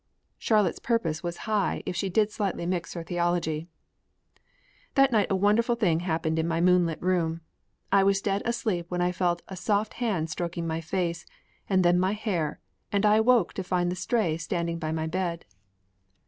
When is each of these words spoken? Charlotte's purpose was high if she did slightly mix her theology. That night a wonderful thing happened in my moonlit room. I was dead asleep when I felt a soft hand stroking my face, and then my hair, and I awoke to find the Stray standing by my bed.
Charlotte's 0.39 0.79
purpose 0.79 1.21
was 1.21 1.37
high 1.45 1.83
if 1.85 1.95
she 1.95 2.09
did 2.09 2.31
slightly 2.31 2.65
mix 2.65 2.95
her 2.95 3.03
theology. 3.03 3.67
That 4.95 5.11
night 5.11 5.27
a 5.29 5.35
wonderful 5.35 5.75
thing 5.75 5.99
happened 5.99 6.39
in 6.39 6.47
my 6.47 6.59
moonlit 6.59 6.99
room. 7.03 7.41
I 7.91 8.03
was 8.03 8.19
dead 8.19 8.41
asleep 8.43 8.87
when 8.89 8.99
I 9.01 9.11
felt 9.11 9.43
a 9.47 9.55
soft 9.55 9.93
hand 9.93 10.31
stroking 10.31 10.65
my 10.65 10.81
face, 10.81 11.27
and 11.69 11.85
then 11.85 11.99
my 11.99 12.13
hair, 12.13 12.59
and 12.91 13.05
I 13.05 13.17
awoke 13.17 13.53
to 13.53 13.63
find 13.63 13.91
the 13.91 13.95
Stray 13.95 14.37
standing 14.37 14.79
by 14.79 14.91
my 14.91 15.05
bed. 15.05 15.45